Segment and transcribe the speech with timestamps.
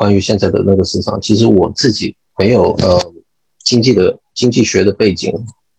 [0.00, 2.98] 关于现在的那个市场，其实我自己没有呃
[3.66, 5.30] 经济的经济学的背景，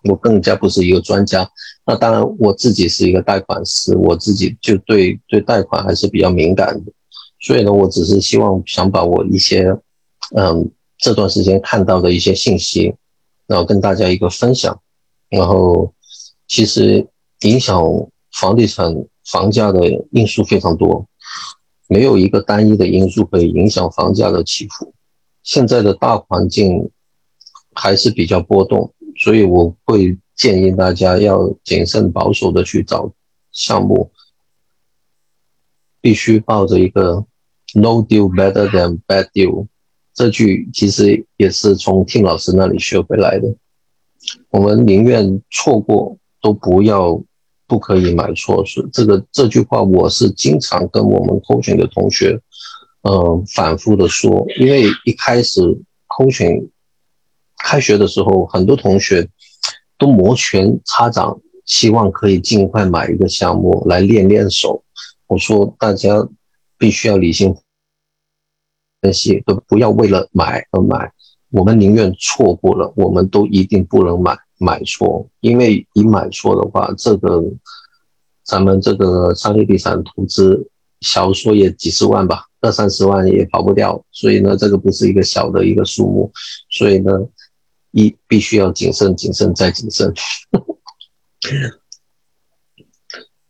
[0.03, 1.49] 我更加不是一个专家。
[1.87, 6.91] 那当然，我自己是一个贷款师，我自己就对对贷款还是比较敏感的。
[7.39, 9.75] 所以呢，我只是希望想把我一些
[10.37, 10.69] 嗯
[10.99, 12.93] 这段时间看到的一些信息，
[13.47, 14.79] 然后跟大家一个分享。
[15.29, 15.91] 然后
[16.47, 17.07] 其实
[17.39, 17.83] 影响
[18.39, 18.95] 房地产
[19.25, 19.79] 房价的
[20.11, 21.07] 因素非常多。
[21.91, 24.93] 没有一个单一的因素可以影响房价的起伏。
[25.43, 26.89] 现在的大环境
[27.75, 33.11] 还是比较波动，所以我会建议大家要谨慎保守的去找
[33.51, 34.09] 项目，
[35.99, 37.25] 必须抱着一个
[37.73, 39.67] “no deal better than bad deal”
[40.13, 43.53] 这句，其实也是从 Tim 老师那里学回来的。
[44.49, 47.21] 我们宁愿错过，都不要。
[47.71, 52.37] 不可以买错是这个这句话，我是经常跟我们空群的同学，
[53.03, 54.45] 嗯，反复的说。
[54.59, 55.61] 因为一开始
[56.07, 56.69] 空群
[57.59, 59.25] 开学的时候，很多同学
[59.97, 64.83] 都摩拳擦掌，希望可以尽快买一个项目来练练手。
[65.27, 66.27] 我说大家
[66.77, 67.55] 必须要理性
[68.99, 71.09] 分析，都不要为了买而买。
[71.51, 74.37] 我们宁愿错过了，我们都一定不能买。
[74.61, 77.43] 买错，因为一买错的话，这个
[78.43, 86.31] 咱们这个商业地产投资，小说也几十万吧，二三十万也跑不掉，所以呢，这个不是一个小的一个数目，
[86.69, 87.11] 所以呢，
[87.89, 90.13] 一必须要谨慎、谨慎再谨慎。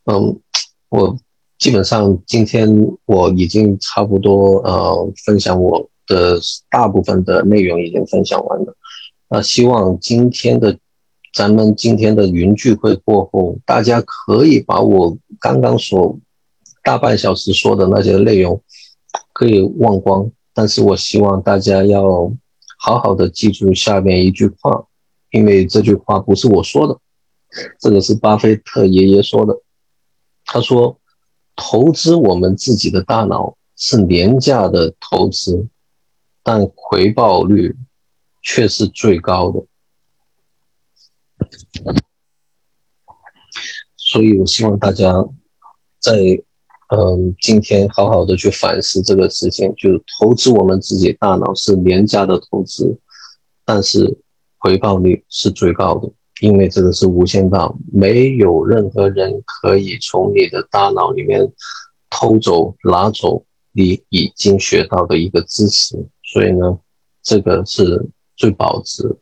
[0.06, 0.40] 嗯，
[0.88, 1.18] 我
[1.58, 2.74] 基本上今天
[3.06, 6.40] 我已经差不多呃分享我的
[6.70, 8.74] 大部分的内容已经分享完了，
[9.30, 10.80] 那希望今天的。
[11.34, 16.20] 咱们今天的云聚会过后，大家可以把我刚刚所
[16.84, 18.62] 大半小时说的那些内容
[19.32, 22.30] 可以忘光，但是我希望大家要
[22.78, 24.86] 好好的记住下面一句话，
[25.30, 27.00] 因为这句话不是我说的，
[27.80, 29.58] 这个是巴菲特爷爷说的。
[30.44, 31.00] 他说
[31.56, 35.66] ：“投资我们自己的大脑是廉价的投资，
[36.44, 37.74] 但回报率
[38.42, 39.64] 却是最高的。”
[43.98, 45.14] 所以，我希望大家
[46.00, 46.14] 在
[46.90, 53.00] 嗯今天好好的去反思这个事情，就是投资我们自己大脑是廉价的投资，
[53.64, 54.18] 但是
[54.58, 61.50] 回报率是最高的，因为这个是无限大，没有任何人可以从你的大脑里面
[62.10, 66.78] 偷走、拿走你已经学到的一个知识，所以呢，
[67.24, 69.18] 这个是最保值。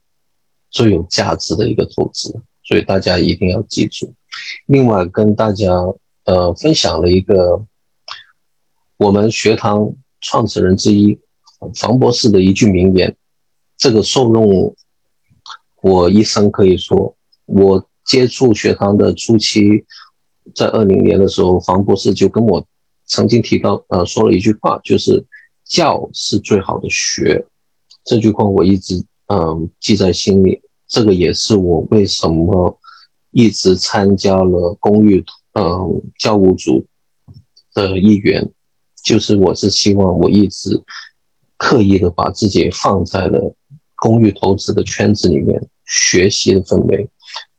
[0.71, 2.31] 最有价值的一个投资，
[2.63, 4.13] 所以大家一定要记住。
[4.67, 5.71] 另外，跟大家
[6.25, 7.65] 呃分享了一个
[8.97, 9.91] 我们学堂
[10.21, 11.19] 创始人之一
[11.75, 13.15] 房博士的一句名言，
[13.77, 14.75] 这个受用
[15.81, 16.51] 我一生。
[16.51, 17.15] 可以说，
[17.45, 19.83] 我接触学堂的初期，
[20.53, 22.63] 在二零年的时候，房博士就跟我
[23.05, 25.25] 曾经提到呃说了一句话，就是
[25.65, 27.43] 教是最好的学。
[28.03, 29.03] 这句话我一直。
[29.29, 30.61] 嗯，记在心里。
[30.87, 32.79] 这个也是我为什么
[33.29, 35.23] 一直参加了公寓
[35.53, 36.83] 嗯教务组
[37.75, 38.51] 的一员，
[39.03, 40.81] 就是我是希望我一直
[41.57, 43.55] 刻意的把自己放在了
[43.97, 47.07] 公寓投资的圈子里面，学习的氛围，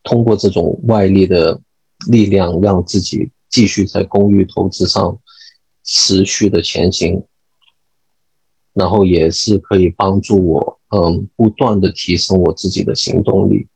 [0.03, 1.61] 通过这种外力的
[2.09, 5.17] 力量，让自己继续在公寓投资上
[5.85, 7.23] 持续的前行，
[8.73, 10.80] 然后也是可以帮助我。
[10.91, 13.67] 嗯，不断的提升我自己的行动力。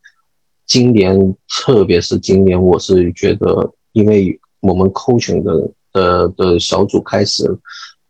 [0.66, 7.44] 今年，特别是今年，我是觉得，因为我们 Q 群的的的小组开始，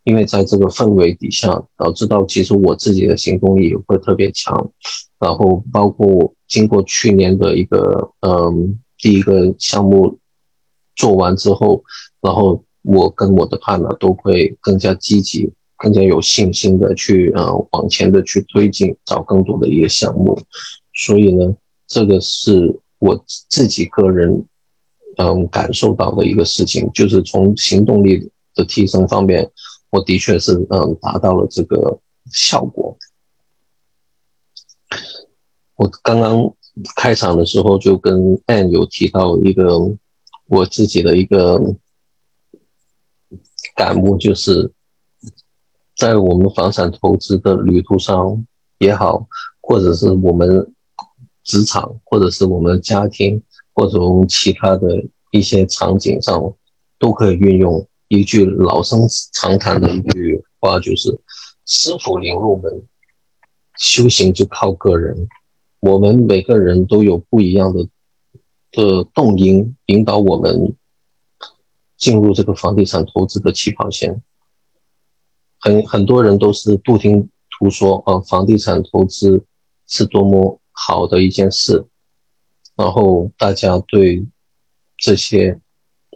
[0.05, 4.71] 因为在这个氛围底下，导致到其实我自己的行动力会特别强。
[5.19, 10.19] 然后，包括经过去年的一个嗯第一个项目
[10.95, 11.83] 做完之后，
[12.21, 15.53] 然后我跟我的 partner 都会更加积极。
[15.85, 20.41] 更加有信心的去呃往前的去推进，找更多的一个项目，
[20.95, 21.55] 所以呢，
[21.87, 24.47] 这个是我自己个人
[25.19, 29.51] 嗯感受到的一个事情，就是从行动力的提升方面，
[29.91, 32.01] 我的确是嗯达到了这个
[32.33, 32.97] 效果。
[35.77, 36.55] 我刚刚
[36.97, 39.79] 开场的时候就跟 Anne 有提到一个
[40.47, 41.61] 我自己的一个
[43.77, 44.73] 感悟，就是。
[45.97, 48.45] 在我们房产投资的旅途上
[48.79, 49.27] 也好，
[49.61, 50.75] 或者是我们
[51.45, 53.43] 职场，或者是我们家庭，
[53.73, 56.53] 或者我们其他的一些场景上，
[56.99, 61.17] 都可以运用一句老生常谈的一句话，就是
[61.67, 62.83] 师傅领入门，
[63.79, 65.29] 修行就靠个人。
[65.81, 67.87] 我们每个人都有不一样的
[68.73, 70.75] 的动因，引导我们
[71.97, 74.23] 进入这个房地产投资的起跑线。
[75.65, 79.43] 很很多人都是不听图说啊，房地产投资
[79.89, 81.83] 是多么好的一件事，
[82.77, 84.23] 然后大家对
[84.99, 85.59] 这些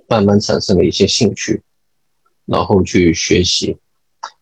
[0.06, 1.62] 慢慢产生了一些兴趣，
[2.44, 3.78] 然后去学习，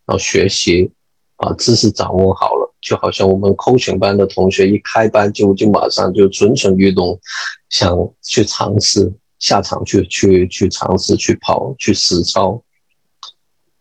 [0.05, 0.91] 然后学习。
[1.39, 7.21] 把知识掌握好了，就好像我们 coach 班的同学一开班就就马上就蠢蠢欲动，
[7.69, 12.59] 想去尝试下场去去去尝试去跑去实操，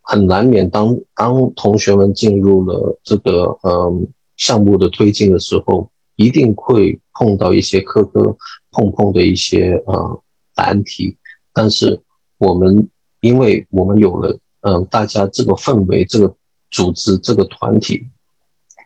[0.06, 4.06] 很难免当当同学们进入了这个嗯
[4.36, 8.36] 项目的推进的时候，一定会碰到一些磕磕
[8.70, 10.22] 碰碰的一些呃
[10.56, 11.16] 难题，
[11.52, 12.00] 但是
[12.38, 12.88] 我们
[13.20, 16.34] 因为我们有了嗯大家这个氛围这个。
[16.68, 18.04] 组织这个团体，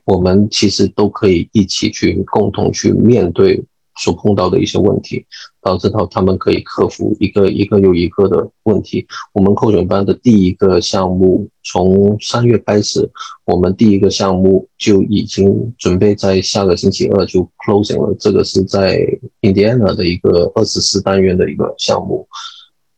[0.05, 3.64] 我们其实都可以一起去共同去面对
[4.00, 5.26] 所碰到的一些问题，
[5.61, 9.06] 导致到他们可以克服一个一个又一个的问题。
[9.35, 13.06] 我们扣选班的第一个项目从三月开始，
[13.44, 18.17] 我们第一个项目就已经准备在下个星期二就 closing 了。
[18.19, 18.99] 这个是在
[19.43, 22.26] Indiana 的一个二十四单元的一个项目，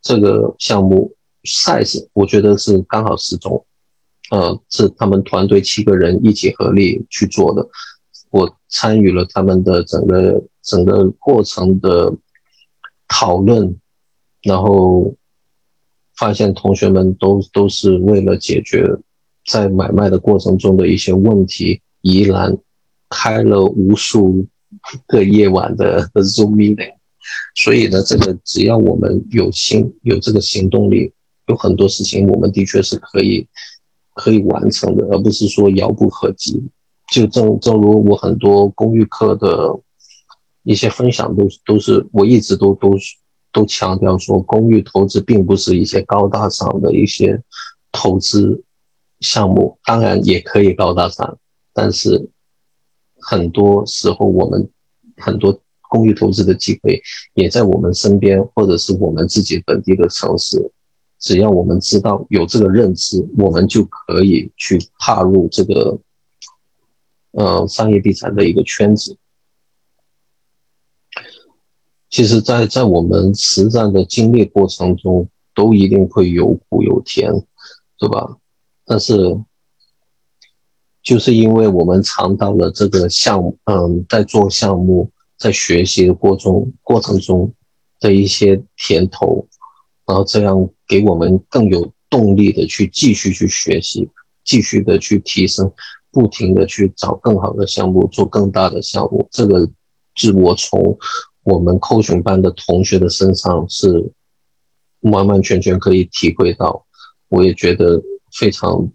[0.01, 1.13] 这个项目
[1.43, 3.65] size 我觉得是刚好适中。
[4.31, 7.69] 呃，是他们团队七个人一起合力去做的，
[8.33, 12.13] 我参与了他们的整个整个过程的
[13.07, 13.79] 讨论，
[14.43, 15.15] 然后
[16.17, 18.85] 发现同学们都都是为了解决
[19.47, 22.57] 在买卖的过程中的一些问题，依然
[23.09, 24.47] 开了无数
[25.07, 26.95] 个夜晚的 Zoom meeting，
[27.55, 31.13] 所以呢，这个只要我们有心有这个行动力，
[31.49, 33.47] 有很多事情我们的确是可以。
[34.15, 36.63] 可以完成的，而不是说遥不可及。
[37.11, 39.79] 就正正如我很多公寓课的
[40.63, 42.91] 一些分享，都都是我一直都都
[43.53, 47.43] 都强调说，公寓投资并不是一些高大上的一些
[47.91, 48.63] 投资
[49.21, 51.39] 项目，当然也可以高大上，
[51.75, 52.31] 但是
[53.21, 54.71] 很多时候我们
[55.17, 55.61] 很多
[55.91, 57.03] 公寓投资的机会
[57.35, 60.73] 也在我们身边，或者是我们自己本地的城市。
[61.21, 65.97] 只要我们知道有这个认知，我们就可以去踏入这个，
[67.33, 69.17] 呃，商业地产的一个圈子。
[72.09, 77.33] 其实，在在我们实战的经历过程中，都一定会有苦有甜，
[77.99, 78.37] 对吧？
[78.85, 79.15] 但是，
[81.03, 87.53] 就是因为我们尝到了这个项目，嗯，在做项目、在学习的过程过程中
[87.99, 89.49] 的一些甜头。
[90.05, 94.07] 然后这样给我们更有动力的去继续去学习，
[94.45, 95.73] 继续的去提升，
[96.13, 99.27] 不停的去找更好的项目，做更大的项目。
[99.33, 99.69] 这个
[100.15, 100.97] 是我从
[101.43, 104.13] 我们 coaching 班的同学的身上是
[105.01, 106.85] 完完全全可以体会到，
[107.29, 108.01] 我也觉得
[108.33, 108.89] 非常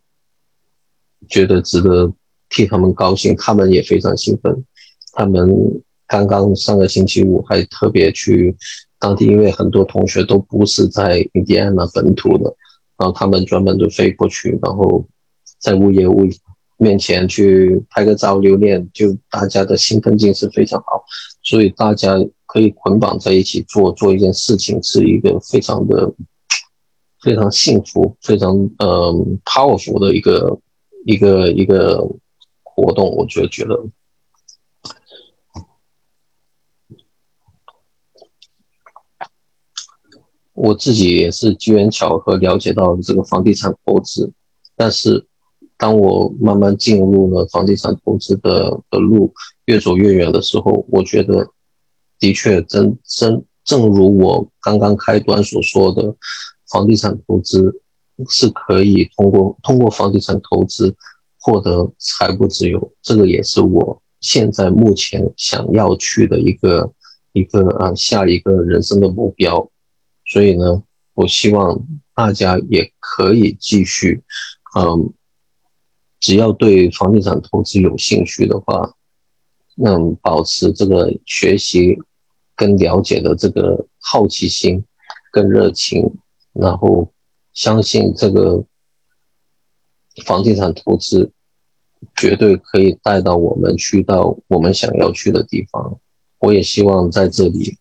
[1.28, 2.14] 觉得值得
[2.50, 4.64] 替他们高兴，他们也非常兴奋。
[5.14, 5.50] 他们
[6.06, 8.56] 刚刚上个星期五还特别去。
[9.00, 12.46] 当地因为很多同学都不是在印第安纳本土的，
[12.98, 15.06] 然后他们专门就飞过去，然后
[15.60, 16.26] 在物业物
[16.78, 21.04] 面前去拍个照留念，就大家的兴奋劲是非常好，
[21.44, 22.16] 所以大家
[22.46, 26.14] 可以捆绑在一起做做一件事情，是一个非常的
[27.22, 29.12] 非常幸福、非常呃
[29.44, 30.60] powerful 的一个
[31.06, 32.08] 一个一个
[32.64, 33.86] 活动，我就觉得。
[40.54, 44.32] 我自己也是机缘巧合了解到这个房地产投资，
[44.76, 45.28] 但是
[45.78, 49.34] 当我慢慢进入了房地产投资的的路，
[49.66, 51.48] 越走越远的时候，我觉得
[52.20, 56.16] 的确真真正如我刚刚开端所说的，
[56.72, 57.82] 房地产投资
[58.28, 60.96] 是可以通过通过房地产投资
[61.40, 66.92] 获得财务自由，这个也是我现在目前想要去的一个
[67.34, 69.70] 一个啊下一个人生的目标。
[70.26, 70.82] 所以呢，
[71.14, 71.80] 我希望
[72.16, 74.22] 大家也可以继续，
[74.76, 75.14] 嗯，
[76.20, 78.94] 只要对房地产投资有兴趣的话，
[79.84, 81.98] 嗯，保持这个学习
[82.56, 84.84] 跟了解的这个好奇心
[85.32, 86.04] 跟热情，
[86.54, 87.12] 然后
[87.54, 88.64] 相信这个
[90.26, 91.32] 房地产投资
[92.16, 96.00] 绝对可以带到我们去到我们想要去的地方。
[96.40, 97.78] 我也希望在这里，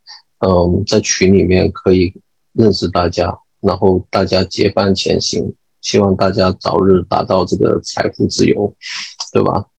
[0.46, 2.12] 嗯，在群里面可以。
[2.58, 5.54] 认识大家，然后大家结伴前行，
[5.86, 8.74] 希望大家早日达到这个财富自由，
[9.32, 9.66] 对吧？